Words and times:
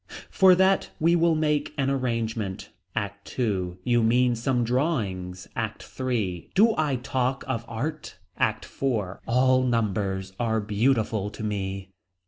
For 0.31 0.55
that 0.55 0.89
we 0.99 1.15
will 1.15 1.35
make 1.35 1.75
an 1.77 1.91
arrangement. 1.91 2.71
ACT 2.95 3.37
II. 3.37 3.77
You 3.83 4.01
mean 4.01 4.33
some 4.35 4.63
drawings. 4.63 5.47
ACT 5.55 5.87
III. 6.01 6.49
Do 6.55 6.73
I 6.75 6.95
talk 6.95 7.43
of 7.45 7.63
art. 7.67 8.17
ACT 8.35 8.65
IV. 8.65 9.17
All 9.27 9.61
numbers 9.61 10.33
are 10.39 10.59
beautiful 10.59 11.29
to 11.29 11.43
me. 11.43 11.91